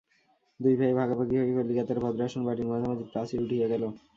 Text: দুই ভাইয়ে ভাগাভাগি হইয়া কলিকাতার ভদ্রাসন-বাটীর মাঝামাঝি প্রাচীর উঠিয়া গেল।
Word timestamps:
দুই 0.59 0.73
ভাইয়ে 0.75 0.97
ভাগাভাগি 0.99 1.35
হইয়া 1.39 1.55
কলিকাতার 1.59 2.01
ভদ্রাসন-বাটীর 2.03 2.67
মাঝামাঝি 2.71 3.05
প্রাচীর 3.11 3.39
উঠিয়া 3.45 3.67
গেল। 3.71 3.83